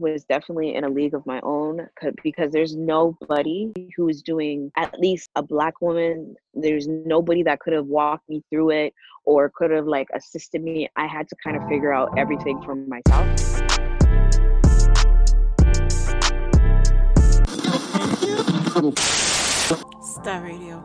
[0.00, 1.88] was definitely in a league of my own
[2.22, 6.34] because there's nobody who is doing at least a black woman.
[6.54, 8.94] There's nobody that could have walked me through it
[9.24, 10.88] or could have like assisted me.
[10.96, 13.38] I had to kind of figure out everything for myself.
[20.02, 20.82] Star Radio.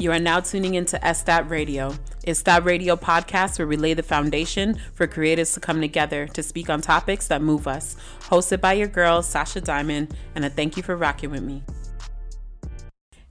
[0.00, 1.92] You are now tuning into STAT Radio.
[2.22, 6.42] It's that radio podcast where we lay the foundation for creatives to come together to
[6.44, 7.96] speak on topics that move us.
[8.20, 11.64] Hosted by your girl, Sasha Diamond, and a thank you for rocking with me.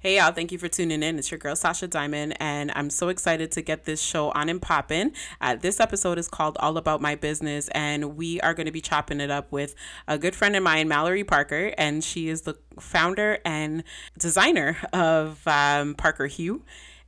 [0.07, 1.19] Hey y'all, thank you for tuning in.
[1.19, 4.61] It's your girl Sasha Diamond, and I'm so excited to get this show on and
[4.61, 5.11] popping.
[5.41, 8.79] Uh, this episode is called All About My Business, and we are going to be
[8.79, 9.75] chopping it up with
[10.07, 13.83] a good friend of mine, Mallory Parker, and she is the founder and
[14.17, 16.63] designer of um, Parker Hue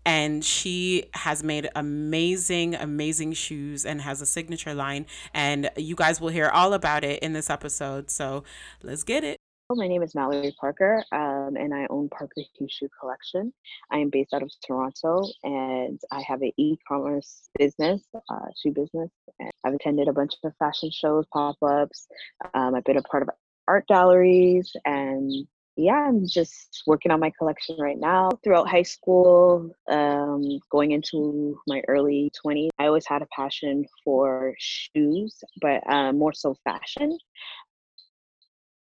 [0.05, 6.21] and she has made amazing amazing shoes and has a signature line and you guys
[6.21, 8.43] will hear all about it in this episode so
[8.81, 9.38] let's get it
[9.75, 13.53] my name is Mallory Parker, um, and I own Parker Shoe Collection.
[13.91, 19.11] I am based out of Toronto, and I have an e-commerce business, uh, shoe business.
[19.39, 22.07] And I've attended a bunch of fashion shows, pop-ups.
[22.55, 23.29] Um, I've been a part of
[23.67, 25.31] art galleries, and
[25.75, 28.31] yeah, I'm just working on my collection right now.
[28.43, 34.55] Throughout high school, um, going into my early 20s, I always had a passion for
[34.57, 37.19] shoes, but uh, more so fashion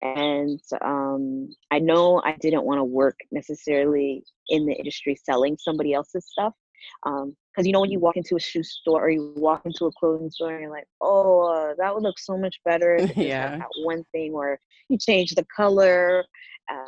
[0.01, 5.93] and um, I know I didn't want to work necessarily in the industry selling somebody
[5.93, 6.53] else's stuff.
[7.03, 7.25] Because
[7.57, 9.91] um, you know, when you walk into a shoe store or you walk into a
[9.91, 12.97] clothing store and you're like, oh, uh, that would look so much better.
[13.15, 13.57] yeah.
[13.57, 16.23] That one thing, or you change the color.
[16.71, 16.83] Uh,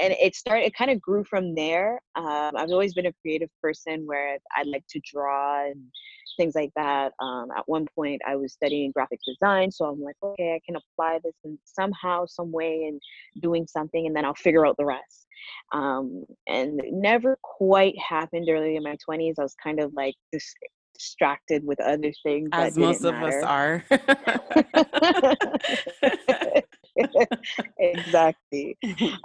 [0.00, 2.00] and it started, it kind of grew from there.
[2.16, 5.82] Um, I've always been a creative person where I like to draw and
[6.36, 7.12] things like that.
[7.20, 10.76] Um, at one point, I was studying graphic design, so I'm like, okay, I can
[10.76, 13.00] apply this in somehow, some way, and
[13.42, 15.26] doing something, and then I'll figure out the rest.
[15.72, 19.34] Um, and it never quite happened early in my 20s.
[19.38, 20.54] I was kind of like this
[20.98, 23.44] distracted with other things as most of matter.
[23.44, 23.84] us are
[27.78, 28.76] exactly.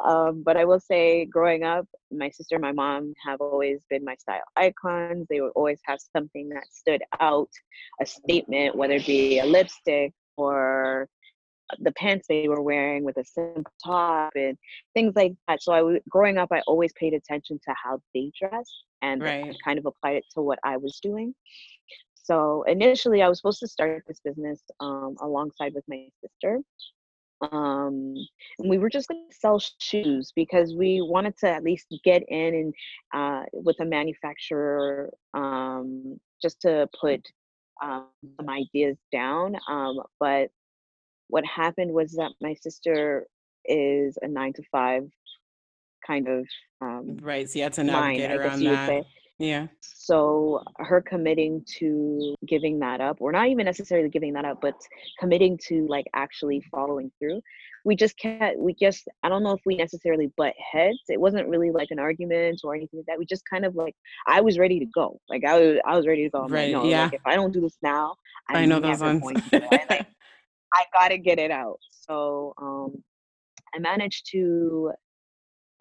[0.04, 4.04] Um, but I will say, growing up, my sister and my mom have always been
[4.04, 5.28] my style icons.
[5.30, 7.50] They would always have something that stood out,
[8.02, 11.08] a statement, whether it be a lipstick or
[11.80, 14.58] the pants they were wearing with a simple top and
[14.94, 15.64] things like that.
[15.64, 19.56] So I was growing up, I always paid attention to how they dressed and right.
[19.64, 21.34] kind of applied it to what I was doing.
[22.16, 26.62] So initially, I was supposed to start this business um, alongside with my sister
[27.52, 28.16] um
[28.60, 32.54] we were just going to sell shoes because we wanted to at least get in
[32.56, 32.74] and
[33.14, 37.22] uh with a manufacturer um just to put
[37.84, 40.50] um, some ideas down um but
[41.28, 43.26] what happened was that my sister
[43.66, 45.04] is a nine to five
[46.06, 46.46] kind of
[46.82, 49.04] um right so you had to navigate mind, around that
[49.40, 49.68] yeah.
[49.82, 54.76] So her committing to giving that up, or not even necessarily giving that up, but
[55.20, 57.42] committing to like actually following through.
[57.86, 61.00] We just can't, we just, I don't know if we necessarily butt heads.
[61.10, 63.20] It wasn't really like an argument or anything like that.
[63.20, 63.96] We just kind of like,
[64.28, 65.20] I was ready to go.
[65.30, 66.44] Like I was, I was ready to go.
[66.44, 66.74] I'm right.
[66.74, 67.04] Like, no, yeah.
[67.04, 68.16] Like, if I don't do this now,
[68.50, 69.42] I'm i know those ones.
[70.74, 71.80] I gotta get it out.
[71.92, 73.04] So um,
[73.76, 74.92] I managed to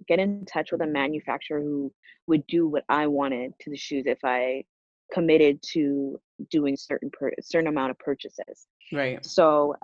[0.09, 1.93] get in touch with a manufacturer who
[2.27, 4.65] would do what I wanted to the shoes if I
[5.13, 6.21] committed to
[6.51, 8.67] doing certain per- certain amount of purchases.
[8.93, 9.25] Right.
[9.25, 9.77] So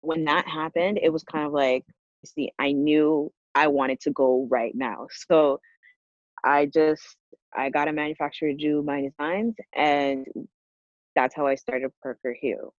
[0.00, 1.84] when that happened, it was kind of like,
[2.24, 5.06] see, I knew I wanted to go right now.
[5.28, 5.60] So
[6.44, 7.16] I just
[7.54, 10.26] I got a manufacturer to do my designs, and
[11.14, 12.72] that's how I started Parker Hue.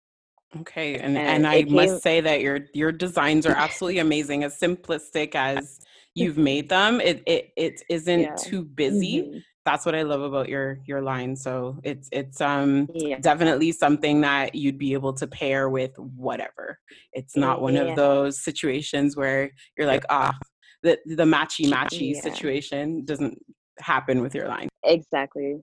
[0.61, 4.43] Okay, and and, and I came, must say that your your designs are absolutely amazing.
[4.43, 5.79] As simplistic as
[6.15, 8.35] you've made them, it it it isn't yeah.
[8.35, 9.21] too busy.
[9.21, 9.37] Mm-hmm.
[9.63, 11.35] That's what I love about your your line.
[11.35, 13.19] So it's it's um yeah.
[13.19, 16.79] definitely something that you'd be able to pair with whatever.
[17.13, 17.83] It's not one yeah.
[17.83, 20.37] of those situations where you're like ah
[20.83, 23.37] the the matchy matchy situation doesn't
[23.79, 24.69] happen with your line.
[24.83, 25.61] Exactly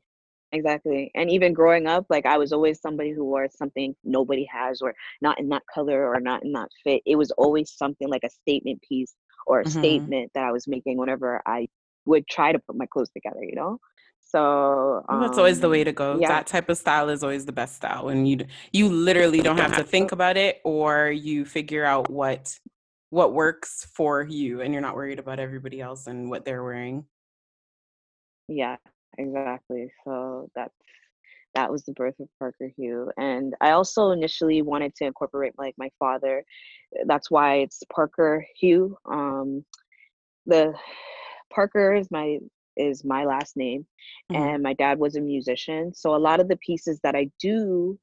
[0.53, 4.81] exactly and even growing up like i was always somebody who wore something nobody has
[4.81, 8.25] or not in that color or not in that fit it was always something like
[8.25, 9.15] a statement piece
[9.47, 9.79] or a mm-hmm.
[9.79, 11.67] statement that i was making whenever i
[12.06, 13.79] would try to put my clothes together you know
[14.21, 16.29] so um, that's always the way to go yeah.
[16.29, 18.39] that type of style is always the best style when you
[18.73, 22.59] you literally don't have to think about it or you figure out what
[23.11, 27.05] what works for you and you're not worried about everybody else and what they're wearing
[28.49, 28.77] yeah
[29.16, 30.75] exactly so that's
[31.55, 33.10] that was the birth of Parker Hue.
[33.16, 36.44] And I also initially wanted to incorporate like my father.
[37.06, 38.96] That's why it's Parker Hue.
[39.06, 39.64] Um,
[40.46, 40.75] the
[41.52, 42.38] Parker is my
[42.76, 43.87] is my last name,
[44.31, 44.40] mm-hmm.
[44.40, 45.93] and my dad was a musician.
[45.93, 47.99] So a lot of the pieces that I do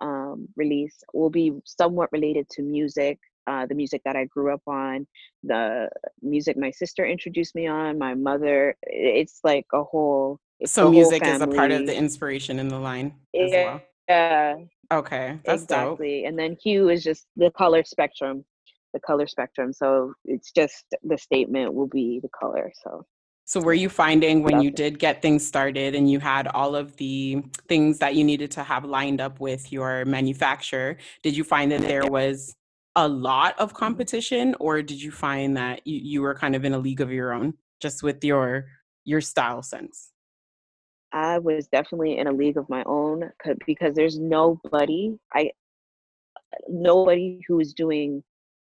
[0.00, 3.18] um, release will be somewhat related to music.
[3.46, 5.06] Uh, the music that I grew up on,
[5.42, 5.88] the
[6.22, 8.76] music my sister introduced me on, my mother.
[8.82, 10.38] It's like a whole.
[10.64, 13.82] so music is a part of the inspiration in the line as yeah, well.
[14.08, 14.54] Yeah.
[14.92, 16.22] Okay, that's exactly.
[16.22, 16.28] Dope.
[16.28, 18.44] And then hue is just the color spectrum,
[18.92, 19.72] the color spectrum.
[19.72, 22.72] So it's just the statement will be the color.
[22.82, 23.04] So
[23.46, 26.96] so, were you finding when you did get things started and you had all of
[26.96, 31.70] the things that you needed to have lined up with your manufacturer, did you find
[31.70, 32.56] that there was
[32.96, 33.78] a lot of mm-hmm.
[33.78, 37.12] competition or did you find that you, you were kind of in a league of
[37.12, 38.66] your own just with your
[39.04, 40.10] your style sense?
[41.12, 43.30] I was definitely in a league of my own
[43.66, 45.50] because there's nobody I
[46.68, 48.22] nobody who is doing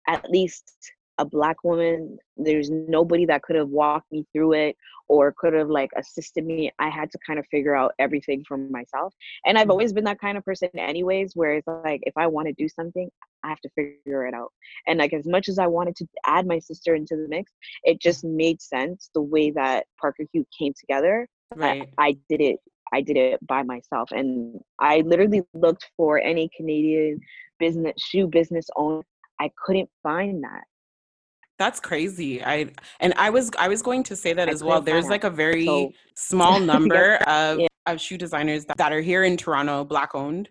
[0.06, 0.72] at least
[1.18, 4.76] a black woman there's nobody that could have walked me through it
[5.08, 8.56] or could have like assisted me i had to kind of figure out everything for
[8.56, 9.12] myself
[9.44, 9.72] and i've mm-hmm.
[9.72, 12.68] always been that kind of person anyways where it's like if i want to do
[12.68, 13.08] something
[13.44, 14.52] i have to figure it out
[14.86, 17.52] and like as much as i wanted to add my sister into the mix
[17.84, 21.26] it just made sense the way that parker hue came together
[21.56, 22.58] right I, I did it
[22.92, 24.10] I did it by myself.
[24.12, 27.20] And I literally looked for any Canadian
[27.58, 29.02] business, shoe business owner.
[29.40, 30.64] I couldn't find that.
[31.58, 32.42] That's crazy.
[32.42, 32.70] I
[33.00, 34.80] and I was I was going to say that I as well.
[34.80, 37.66] There's like a very so, small number of, yeah.
[37.86, 40.48] of shoe designers that, that, are here in Toronto, black owned,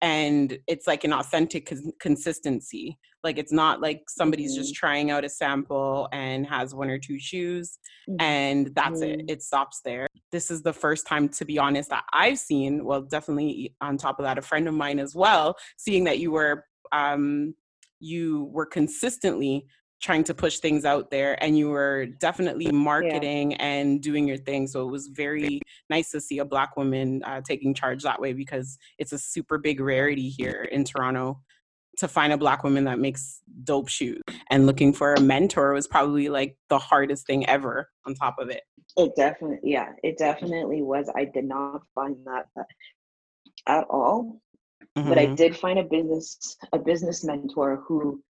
[0.00, 2.98] and it's like an authentic cons- consistency.
[3.24, 4.62] Like it's not like somebody's mm-hmm.
[4.62, 7.78] just trying out a sample and has one or two shoes
[8.08, 8.20] mm-hmm.
[8.20, 9.20] and that's mm-hmm.
[9.20, 9.30] it.
[9.30, 10.06] It stops there.
[10.30, 14.20] This is the first time to be honest that I've seen, well definitely on top
[14.20, 17.54] of that a friend of mine as well, seeing that you were um
[17.98, 19.66] you were consistently
[20.04, 23.56] trying to push things out there and you were definitely marketing yeah.
[23.60, 27.40] and doing your thing so it was very nice to see a black woman uh,
[27.40, 31.40] taking charge that way because it's a super big rarity here in toronto
[31.96, 34.20] to find a black woman that makes dope shoes
[34.50, 38.50] and looking for a mentor was probably like the hardest thing ever on top of
[38.50, 38.60] it
[38.98, 42.44] it definitely yeah it definitely was i did not find that
[43.66, 44.38] at all
[44.98, 45.08] mm-hmm.
[45.08, 45.34] but i mm-hmm.
[45.34, 48.22] did find a business a business mentor who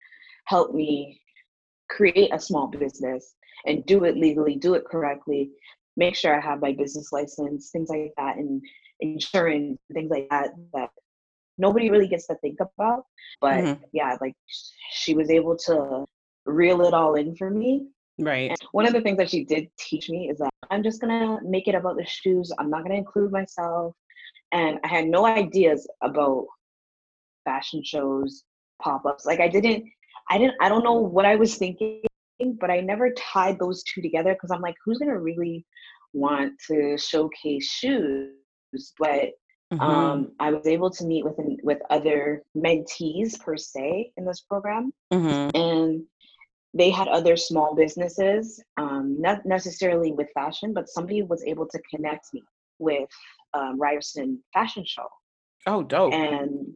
[0.47, 1.21] helped me
[1.89, 3.35] create a small business
[3.67, 5.51] and do it legally, do it correctly,
[5.97, 8.63] make sure I have my business license, things like that, and
[9.01, 10.91] insurance, things like that, that
[11.59, 13.05] nobody really gets to think about.
[13.41, 13.83] But mm-hmm.
[13.93, 14.35] yeah, like
[14.91, 16.05] she was able to
[16.47, 17.87] reel it all in for me.
[18.19, 18.51] Right.
[18.51, 21.39] And one of the things that she did teach me is that I'm just gonna
[21.43, 22.53] make it about the shoes.
[22.59, 23.95] I'm not gonna include myself.
[24.53, 26.47] And I had no ideas about
[27.45, 28.45] fashion shows,
[28.81, 29.27] pop-ups.
[29.27, 29.85] Like I didn't
[30.31, 32.03] I didn't I don't know what I was thinking,
[32.61, 35.65] but I never tied those two together because I'm like, who's gonna really
[36.13, 38.33] want to showcase shoes?
[38.99, 39.31] But
[39.73, 39.81] mm-hmm.
[39.81, 44.93] um, I was able to meet with with other mentees per se in this program,
[45.13, 45.57] mm-hmm.
[45.57, 46.03] and
[46.77, 51.81] they had other small businesses, um, not necessarily with fashion, but somebody was able to
[51.89, 52.43] connect me
[52.81, 53.09] with
[53.55, 55.07] um, Ryerson Fashion Show.
[55.67, 56.13] Oh, dope!
[56.13, 56.75] And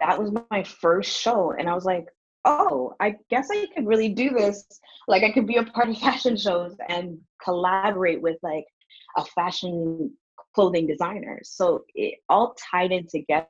[0.00, 2.06] that was my first show, and I was like,
[2.44, 4.64] oh, I guess I could really do this.
[5.08, 8.64] Like I could be a part of fashion shows and collaborate with like
[9.16, 10.12] a fashion
[10.54, 11.40] clothing designer.
[11.42, 13.46] So it all tied in together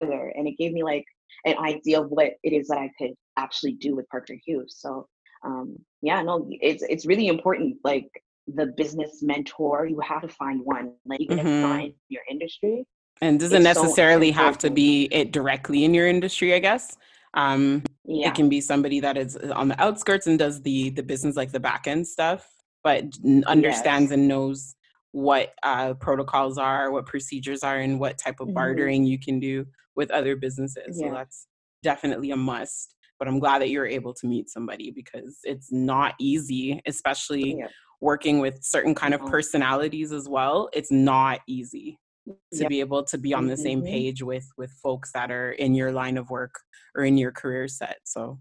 [0.00, 1.04] and it gave me like
[1.44, 4.76] an idea of what it is that I could actually do with Parker Hues.
[4.78, 5.06] So
[5.44, 8.08] um yeah, no, it's it's really important like
[8.46, 10.92] the business mentor, you have to find one.
[11.06, 11.62] Like you can mm-hmm.
[11.62, 12.86] find your industry
[13.20, 16.96] and doesn't necessarily so have to be it directly in your industry i guess
[17.34, 18.28] um yeah.
[18.28, 21.36] it can be somebody that is uh, on the outskirts and does the the business
[21.36, 22.48] like the back end stuff
[22.82, 23.04] but
[23.46, 24.12] understands yes.
[24.12, 24.74] and knows
[25.12, 28.54] what uh, protocols are what procedures are and what type of mm-hmm.
[28.54, 31.08] bartering you can do with other businesses yeah.
[31.08, 31.46] so that's
[31.82, 36.14] definitely a must but i'm glad that you're able to meet somebody because it's not
[36.18, 37.68] easy especially yeah.
[38.00, 42.68] working with certain kind of personalities as well it's not easy to yep.
[42.68, 43.62] be able to be on the mm-hmm.
[43.62, 46.54] same page with with folks that are in your line of work
[46.94, 48.38] or in your career set so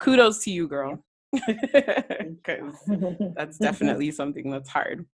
[0.00, 2.74] kudos to you girl because
[3.36, 5.04] that's definitely something that's hard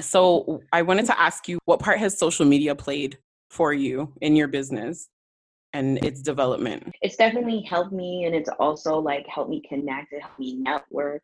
[0.00, 3.18] so i wanted to ask you what part has social media played
[3.48, 5.08] for you in your business
[5.72, 6.92] and its development?
[7.02, 10.12] It's definitely helped me, and it's also like helped me connect.
[10.12, 11.22] It helped me network.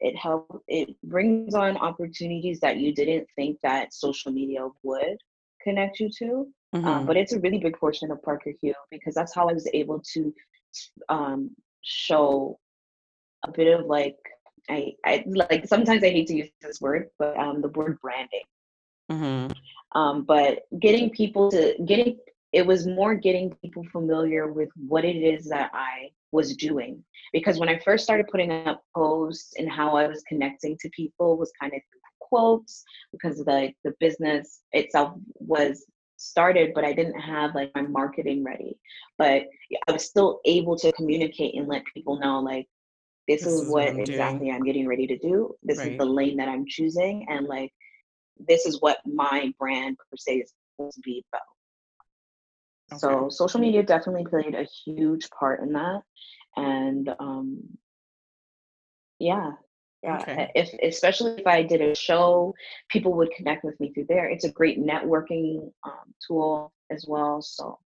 [0.00, 0.52] It helped.
[0.68, 5.16] It brings on opportunities that you didn't think that social media would
[5.66, 6.46] connect you to.
[6.72, 6.86] Um, mm-hmm.
[6.88, 9.68] Um, but it's a really big portion of Parker Hue because that's how I was
[9.72, 10.34] able to
[11.08, 11.50] um,
[11.82, 12.58] show
[13.44, 14.16] a bit of like
[14.68, 18.46] I, I like sometimes I hate to use this word, but um, the word branding.
[19.10, 19.52] Mm-hmm.
[19.98, 22.18] Um, but getting people to getting
[22.52, 27.04] it was more getting people familiar with what it is that I was doing.
[27.32, 31.36] Because when I first started putting up posts and how I was connecting to people
[31.36, 31.80] was kind of
[32.28, 38.42] quotes because the the business itself was started but i didn't have like my marketing
[38.42, 38.78] ready.
[39.18, 39.44] But
[39.88, 42.66] i was still able to communicate and let people know like
[43.28, 45.54] this, this is, what, what exactly i'm getting ready to do.
[45.62, 45.92] This right.
[45.92, 47.72] is the lane that i'm choosing and like
[48.48, 51.42] this is what my brand per se is supposed to be about.
[52.92, 52.98] Okay.
[52.98, 56.02] so social media definitely played a huge part in that
[56.56, 57.60] and um
[59.18, 59.52] yeah
[60.06, 60.50] yeah okay.
[60.54, 62.54] if especially if i did a show
[62.88, 64.28] people would connect with me through there.
[64.28, 67.78] It's a great networking um, tool as well so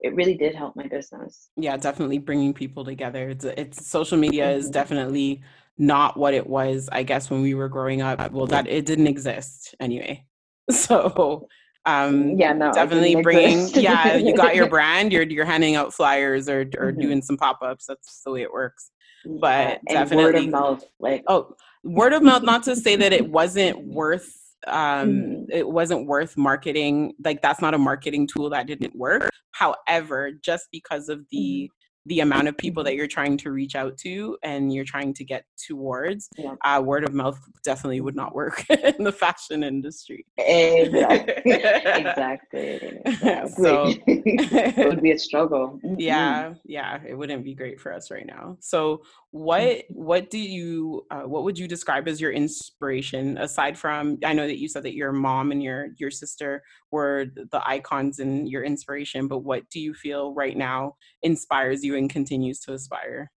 [0.00, 1.50] it really did help my business.
[1.56, 3.28] Yeah definitely bringing people together.
[3.28, 4.58] It's, it's social media mm-hmm.
[4.58, 5.42] is definitely
[5.78, 8.32] not what it was i guess when we were growing up.
[8.32, 10.24] Well that it didn't exist anyway.
[10.70, 11.48] So
[11.86, 16.46] um yeah no definitely bringing yeah you got your brand you're you're handing out flyers
[16.46, 17.00] or or mm-hmm.
[17.00, 17.86] doing some pop-ups.
[17.86, 18.90] That's the way it works
[19.24, 23.12] but yeah, definitely word of mouth like oh word of mouth not to say that
[23.12, 24.36] it wasn't worth
[24.66, 25.46] um mm.
[25.50, 30.68] it wasn't worth marketing like that's not a marketing tool that didn't work however just
[30.72, 31.76] because of the mm
[32.10, 35.24] the amount of people that you're trying to reach out to and you're trying to
[35.24, 36.56] get towards yeah.
[36.64, 40.26] uh, word of mouth definitely would not work in the fashion industry.
[40.36, 41.52] Exactly.
[41.52, 43.64] Exactly, exactly.
[43.64, 45.78] so it would be a struggle.
[45.96, 48.56] Yeah yeah it wouldn't be great for us right now.
[48.58, 49.02] So
[49.32, 49.94] what mm-hmm.
[49.94, 54.46] what do you uh, what would you describe as your inspiration aside from i know
[54.46, 58.64] that you said that your mom and your your sister were the icons and your
[58.64, 63.30] inspiration but what do you feel right now inspires you and continues to aspire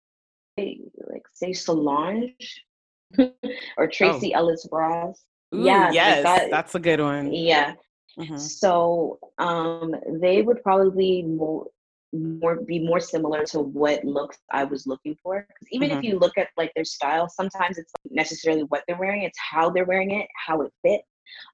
[0.57, 2.63] like say solange
[3.77, 4.39] or tracee oh.
[4.39, 7.75] ellis ross yeah yes like that, that's a good one yeah
[8.19, 8.37] mm-hmm.
[8.37, 11.67] so um they would probably more
[12.13, 15.45] more be more similar to what looks I was looking for.
[15.47, 15.99] Because even mm-hmm.
[15.99, 19.39] if you look at like their style, sometimes it's not necessarily what they're wearing; it's
[19.39, 21.01] how they're wearing it, how it fit,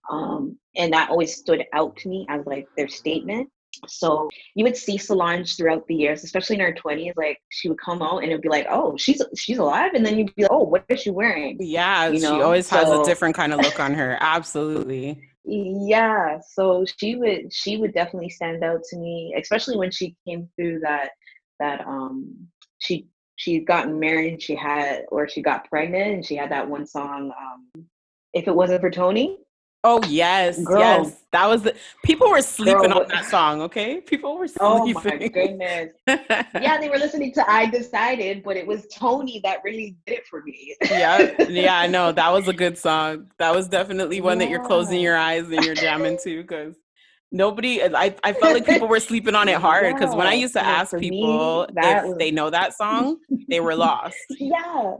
[0.09, 3.49] um, and that always stood out to me as like their statement.
[3.87, 7.13] So you would see Solange throughout the years, especially in her twenties.
[7.15, 10.17] Like she would come out and it'd be like, "Oh, she's she's alive," and then
[10.17, 12.35] you'd be like, "Oh, what is she wearing?" Yeah, you know?
[12.35, 14.17] she always so, has a different kind of look on her.
[14.19, 20.15] Absolutely yeah so she would she would definitely stand out to me especially when she
[20.27, 21.11] came through that
[21.59, 22.35] that um
[22.79, 26.85] she she gotten married she had or she got pregnant and she had that one
[26.85, 27.85] song um
[28.33, 29.37] if it wasn't for tony
[29.85, 30.79] Oh yes, Girl.
[30.79, 31.23] yes.
[31.31, 33.61] That was the people were sleeping Girl, on that song.
[33.61, 34.59] Okay, people were sleeping.
[34.61, 35.89] Oh my goodness.
[36.07, 40.27] yeah, they were listening to "I Decided," but it was Tony that really did it
[40.27, 40.75] for me.
[40.89, 41.79] yeah, yeah.
[41.79, 43.27] I know that was a good song.
[43.37, 44.45] That was definitely one yeah.
[44.45, 46.75] that you're closing your eyes and you're jamming to because
[47.31, 47.81] nobody.
[47.81, 50.17] I I felt like people were sleeping on it hard because yeah.
[50.17, 52.17] when I used to ask people me, if was...
[52.17, 53.17] they know that song,
[53.47, 54.17] they were lost.
[54.31, 54.95] yeah.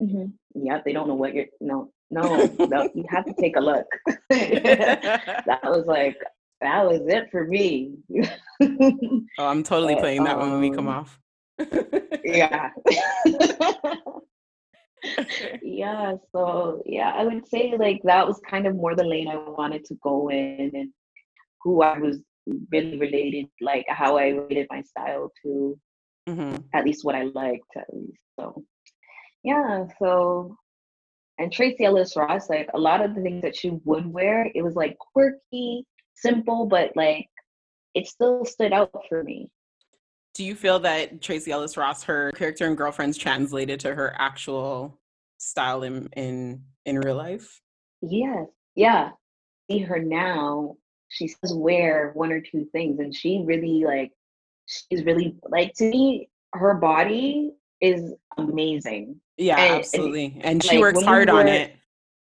[0.00, 0.26] Mm-hmm.
[0.54, 1.46] Yeah, they don't know what you're.
[1.60, 3.86] No, no, no, you have to take a look.
[4.30, 6.16] that was like
[6.60, 7.94] that was it for me.
[8.62, 11.18] oh, I'm totally but, playing that um, one when we come um, off.
[12.24, 12.70] yeah.
[15.62, 19.36] yeah, so yeah, I would say like that was kind of more the lane I
[19.36, 20.90] wanted to go in and
[21.62, 22.20] who I was
[22.70, 25.78] really related, like how I related my style to
[26.28, 26.56] mm-hmm.
[26.74, 28.18] at least what I liked at least.
[28.38, 28.64] So
[29.42, 30.56] yeah, so
[31.38, 34.62] and Tracee Ellis Ross, like a lot of the things that she would wear, it
[34.62, 35.84] was like quirky,
[36.14, 37.28] simple, but like
[37.94, 39.50] it still stood out for me.
[40.34, 44.98] Do you feel that Tracee Ellis Ross, her character and girlfriends translated to her actual
[45.38, 47.60] style in in, in real life?
[48.00, 48.46] Yes.
[48.74, 49.10] Yeah.
[49.70, 50.76] See her now.
[51.08, 54.12] She says wear one or two things and she really like
[54.66, 59.20] she's really like to me, her body is amazing.
[59.36, 60.36] Yeah, and, absolutely.
[60.36, 61.74] And, and she like, works hard on it.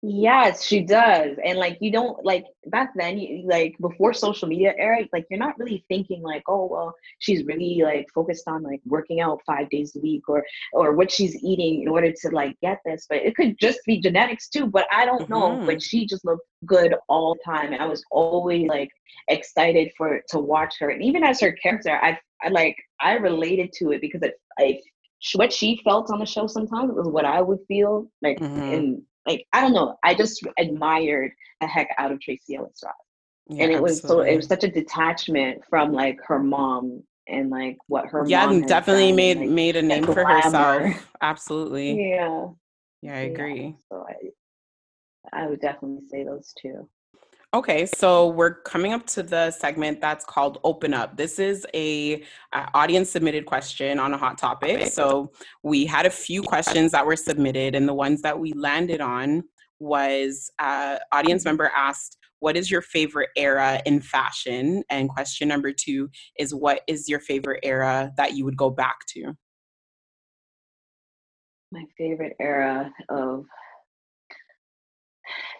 [0.07, 1.35] Yes, she does.
[1.43, 5.39] And like you don't like back then, you, like before social media era, like you're
[5.39, 9.67] not really thinking like, oh well, she's really like focused on like working out five
[9.71, 13.07] days a week or or what she's eating in order to like get this.
[13.09, 14.67] But it could just be genetics too.
[14.67, 15.33] But I don't mm-hmm.
[15.33, 15.65] know.
[15.65, 18.89] But she just looked good all the time, and I was always like
[19.29, 20.89] excited for to watch her.
[20.89, 24.83] And even as her character, I I like I related to it because it like
[25.33, 28.73] what she felt on the show sometimes was what I would feel like Mhm.
[28.77, 29.97] and like I don't know.
[30.03, 32.93] I just admired the heck out of Tracee Ellis Ross.
[33.49, 37.49] Yeah, and it was so it was such a detachment from like her mom and
[37.49, 40.89] like what her yeah, definitely done, made like, made a name for glamour.
[40.89, 41.11] herself.
[41.21, 42.11] Absolutely.
[42.11, 42.47] yeah
[43.01, 43.31] Yeah, I yeah.
[43.31, 43.75] agree.
[43.89, 46.87] so I I would definitely say those two.
[47.55, 51.15] Okay, so we're coming up to the segment that's called Open Up.
[51.15, 52.21] This is a
[52.51, 54.87] uh, audience submitted question on a hot topic.
[54.87, 55.31] So
[55.63, 59.41] we had a few questions that were submitted, and the ones that we landed on
[59.79, 65.71] was uh, audience member asked, "What is your favorite era in fashion?" And question number
[65.71, 69.33] two is, "What is your favorite era that you would go back to?"
[71.71, 73.45] my favorite era of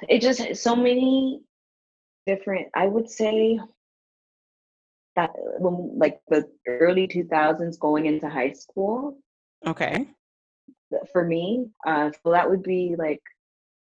[0.10, 1.42] it just so many
[2.25, 3.60] different i would say
[5.15, 9.17] that when like the early 2000s going into high school
[9.65, 10.08] Okay.
[11.12, 13.22] for me uh so that would be like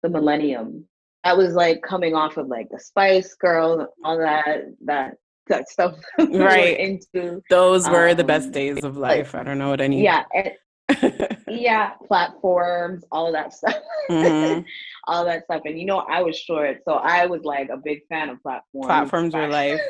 [0.04, 0.86] the millennium
[1.24, 5.14] that was like coming off of like the spice girls all that that
[5.48, 6.80] that stuff Right.
[6.80, 9.36] into Those were the best Um, days of like- life.
[9.36, 10.04] I don't know what i any.
[10.04, 10.52] yeah and,
[11.52, 13.76] yeah platforms all of that stuff
[14.10, 14.66] Mhm.
[15.08, 15.62] all that stuff.
[15.66, 19.14] And you know, I was short, so I was like a big fan of platforms.
[19.14, 19.82] Platforms were life.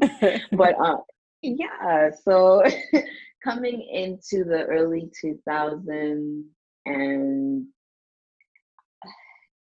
[0.52, 0.96] but uh,
[1.42, 2.10] yeah.
[2.24, 2.62] So
[3.44, 6.44] coming into the early 2000s,
[6.86, 7.66] and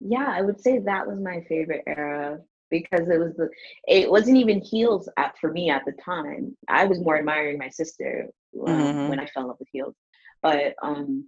[0.00, 2.38] yeah, I would say that was my favorite era
[2.70, 3.48] because it was the
[3.86, 6.56] it wasn't even heels at for me at the time.
[6.68, 8.28] I was more admiring my sister
[8.66, 9.06] um, Mhm.
[9.06, 9.94] when I fell in love with heels,
[10.42, 11.26] but um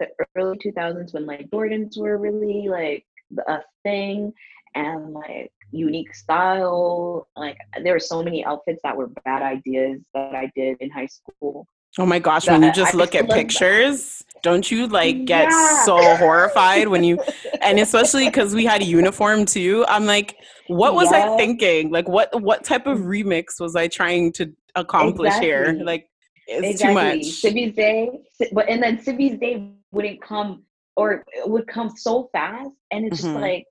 [0.00, 3.04] the early 2000s when like Jordans were really like
[3.48, 4.32] a thing
[4.74, 7.28] and like unique style.
[7.36, 11.06] Like there were so many outfits that were bad ideas that I did in high
[11.06, 11.66] school.
[11.98, 15.84] Oh my gosh, when you just I look at pictures, don't you like get Yeah.
[15.84, 17.18] so horrified when you
[17.62, 19.84] and especially because we had a uniform too.
[19.88, 20.36] I'm like,
[20.68, 21.90] what was I thinking?
[21.90, 25.80] Like what what type of remix was I trying to accomplish here?
[25.82, 26.07] Like
[26.48, 27.12] it's exactly.
[27.12, 27.24] too much.
[27.26, 28.10] Civvy's Day,
[28.52, 30.64] but and then Civvy's Day wouldn't come
[30.96, 33.40] or it would come so fast, and it's just Mhm.
[33.40, 33.66] like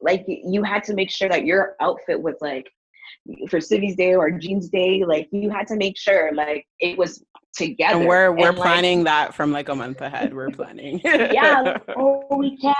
[0.00, 2.66] like you had to make sure that your outfit was like
[3.48, 7.24] for Civvy's Day or Jeans Day, like you had to make sure like it was
[7.54, 7.98] together.
[7.98, 10.34] And we're we're and, like, planning that from like a month ahead.
[10.34, 11.00] We're planning.
[11.04, 12.76] yeah, like, oh, we can't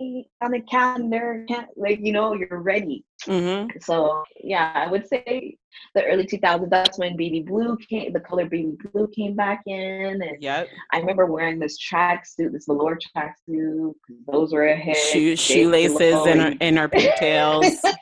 [0.00, 1.44] on the calendar.
[1.48, 3.04] Can't like you know you're ready.
[3.26, 5.56] hmm So yeah, I would say
[5.94, 6.70] the early 2000s.
[6.70, 8.12] That's when baby blue came.
[8.12, 10.68] The color baby blue came back in, and Yep.
[10.92, 13.94] I remember wearing this tracksuit, this velour tracksuit.
[14.30, 14.96] Those were a hit.
[14.96, 17.80] Shoe, shoelaces in our in our pigtails.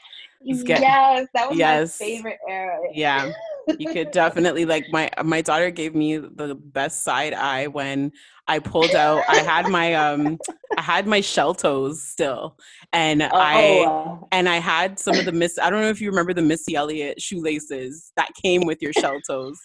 [0.48, 1.98] Yes, that was Yes.
[2.00, 2.78] my favorite era.
[2.92, 3.32] yeah
[3.78, 8.12] you could definitely like my my daughter gave me the best side eye when
[8.48, 10.38] i pulled out i had my um
[10.78, 12.56] i had my shell toes still
[12.92, 16.00] and i oh, uh, and i had some of the miss i don't know if
[16.00, 19.58] you remember the missy elliott shoelaces that came with your shell toes.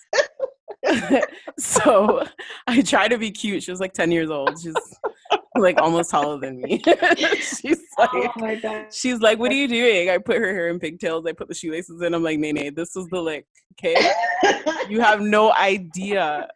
[1.60, 2.26] So
[2.68, 4.74] i tried to be cute she was like 10 years old she's
[5.62, 6.82] like almost taller than me
[7.36, 8.94] she's like oh my god.
[8.94, 11.26] She's like, "What are you doing?" I put her hair in pigtails.
[11.26, 12.14] I put the shoelaces in.
[12.14, 13.46] I'm like, "Nay, nay, this is the lick.
[13.74, 13.96] Okay,
[14.90, 16.48] you have no idea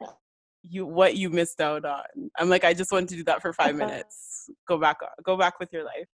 [0.63, 2.03] you what you missed out on."
[2.37, 3.87] I'm like, "I just wanted to do that for five uh-huh.
[3.87, 4.49] minutes.
[4.67, 6.07] Go back, go back with your life."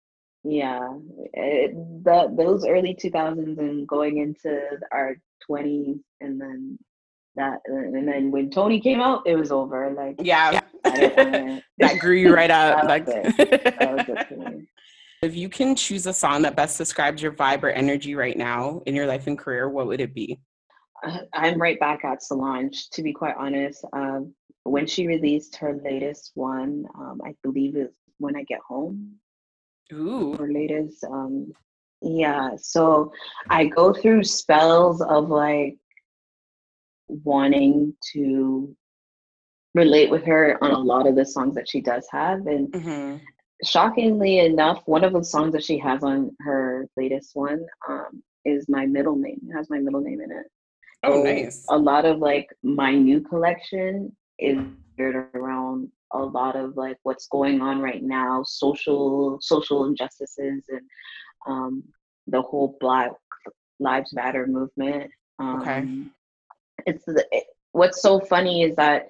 [0.42, 0.88] yeah,
[1.37, 4.59] eh, it, the, those early 2000s and going into
[4.92, 5.16] our
[5.48, 6.79] 20s, and then
[7.36, 9.92] that, and then when Tony came out, it was over.
[9.96, 11.64] Like, Yeah, I didn't want it.
[11.78, 12.84] that grew you right up.
[12.84, 14.66] Like, was That was it for me.
[15.22, 18.82] if you can choose a song that best describes your vibe or energy right now
[18.86, 20.38] in your life and career, what would it be?
[21.02, 23.84] I- I'm right back at Solange, to be quite honest.
[23.92, 29.14] Um, when she released her latest one, um, I believe it's When I Get Home,
[29.92, 31.02] Ooh, her latest.
[31.04, 31.52] Um,
[32.02, 33.12] yeah, so
[33.48, 35.76] I go through spells of like
[37.25, 38.75] wanting to
[39.75, 42.46] relate with her on a lot of the songs that she does have.
[42.46, 43.16] And hmm
[43.64, 48.66] shockingly enough, one of the songs that she has on her latest one um, is
[48.68, 49.40] my middle name.
[49.49, 50.46] It has my middle name in it.
[51.05, 51.66] oh, So nice.
[51.70, 54.59] A lot of like my new collection is
[54.96, 60.81] geared around a lot of like what's going on right now, social social injustices and
[61.46, 61.83] um,
[62.27, 63.12] the whole Black
[63.81, 65.11] Lives Matter movement.
[65.38, 65.87] Um, Okay.
[66.86, 69.06] It's the, it, what's so funny is that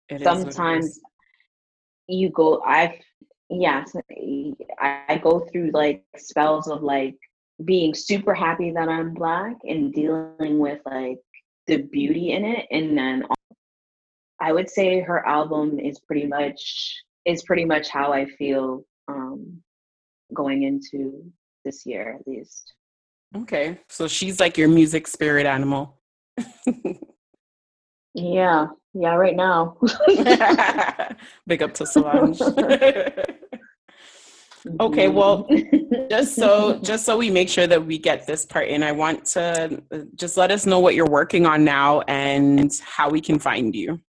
[0.09, 1.01] It sometimes is
[2.07, 2.61] you go.
[2.65, 2.93] I've
[3.49, 3.95] yes,
[4.79, 7.15] I, I go through like spells of like
[7.65, 11.17] being super happy that I'm black and dealing with like
[11.67, 13.23] the beauty in it, and then
[14.39, 19.62] I would say her album is pretty much is pretty much how I feel um,
[20.33, 21.23] going into
[21.65, 22.73] this year at least.
[23.36, 25.97] Okay, so she's like your music spirit animal.
[28.13, 29.15] yeah, yeah.
[29.15, 29.77] Right now.
[31.47, 32.39] Big up to Solange.
[34.80, 35.47] okay, well,
[36.10, 39.25] just so just so we make sure that we get this part in, I want
[39.27, 43.39] to uh, just let us know what you're working on now and how we can
[43.39, 43.99] find you.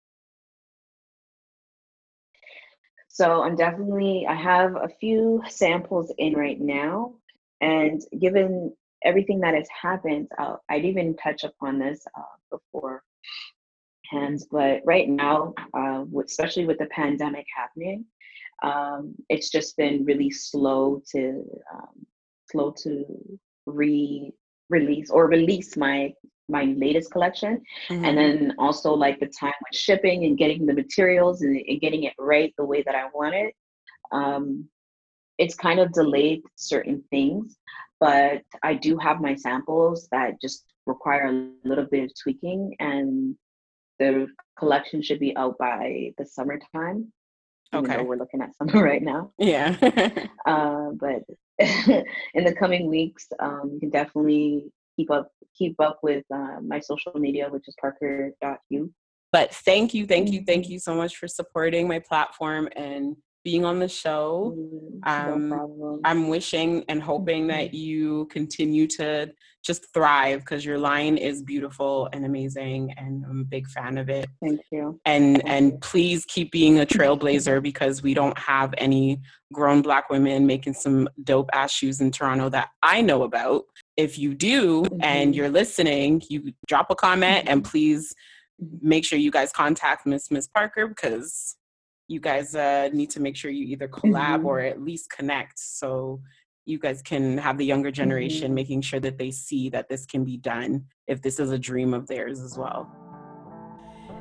[3.08, 7.14] So I'm definitely, I have a few samples in right now.
[7.60, 8.72] And given
[9.04, 12.22] everything that has happened, uh, I'd even touch upon this uh,
[12.56, 13.02] before
[14.10, 18.04] hands, but right now, uh, especially with the pandemic happening,
[18.62, 22.06] um, it's just been really slow to um,
[22.50, 23.04] slow to
[23.66, 24.32] re
[24.70, 26.12] release or release my
[26.48, 28.04] my latest collection mm-hmm.
[28.04, 32.04] and then also like the time with shipping and getting the materials and, and getting
[32.04, 33.54] it right the way that i want it
[34.12, 34.66] um,
[35.36, 37.56] it's kind of delayed certain things
[38.00, 43.36] but i do have my samples that just require a little bit of tweaking and
[43.98, 44.26] the
[44.58, 47.12] collection should be out by the summertime
[47.74, 48.02] okay.
[48.02, 49.32] we're looking at summer right now.
[49.38, 49.76] Yeah.
[50.46, 51.22] Uh, but
[51.58, 56.80] in the coming weeks um, you can definitely keep up keep up with uh, my
[56.80, 58.90] social media, which is parker.hue.
[59.30, 63.16] But thank you, thank you, thank you so much for supporting my platform and
[63.48, 64.54] being on the show.
[64.54, 67.76] Mm, um, no I'm wishing and hoping that mm-hmm.
[67.76, 69.32] you continue to
[69.64, 74.10] just thrive because your line is beautiful and amazing, and I'm a big fan of
[74.10, 74.26] it.
[74.42, 75.00] Thank you.
[75.06, 75.78] And Thank and you.
[75.78, 79.22] please keep being a trailblazer because we don't have any
[79.54, 83.64] grown Black women making some dope ass shoes in Toronto that I know about.
[83.96, 85.02] If you do mm-hmm.
[85.02, 87.52] and you're listening, you drop a comment mm-hmm.
[87.52, 88.14] and please
[88.82, 91.56] make sure you guys contact Miss Miss Parker because
[92.08, 94.46] you guys uh, need to make sure you either collab mm-hmm.
[94.46, 96.20] or at least connect so
[96.64, 98.54] you guys can have the younger generation mm-hmm.
[98.54, 101.94] making sure that they see that this can be done if this is a dream
[101.94, 102.90] of theirs as well.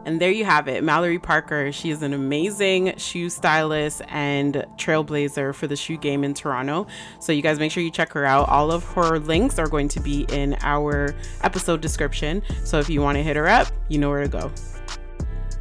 [0.06, 1.69] And there you have it, Mallory Parker.
[1.73, 6.88] She is an amazing shoe stylist and trailblazer for the shoe game in Toronto.
[7.19, 8.47] So you guys make sure you check her out.
[8.47, 12.41] All of her links are going to be in our episode description.
[12.63, 14.50] So if you want to hit her up, you know where to go.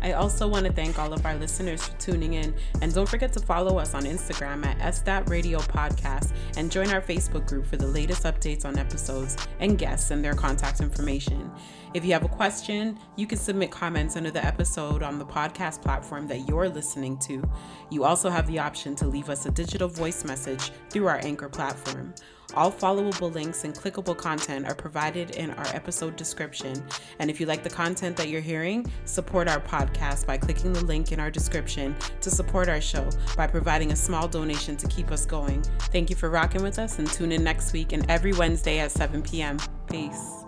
[0.02, 2.54] I also want to thank all of our listeners for tuning in.
[2.82, 7.00] And don't forget to follow us on Instagram at SDAT Radio Podcast and join our
[7.00, 11.50] Facebook group for the latest updates on episodes and guests and their contact information.
[11.94, 15.82] If you have a question, you can submit comments under the episode on the podcast
[15.82, 17.42] platform that you're listening to.
[17.90, 21.48] You also have the option to leave us a digital voice message through our Anchor
[21.48, 22.14] platform.
[22.54, 26.82] All followable links and clickable content are provided in our episode description.
[27.18, 30.84] And if you like the content that you're hearing, support our podcast by clicking the
[30.84, 35.10] link in our description to support our show by providing a small donation to keep
[35.10, 35.62] us going.
[35.92, 38.90] Thank you for rocking with us and tune in next week and every Wednesday at
[38.90, 39.58] 7 p.m.
[39.90, 40.44] Peace.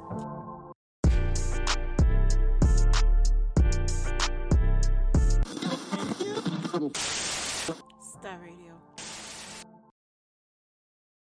[8.01, 8.68] Star Radio.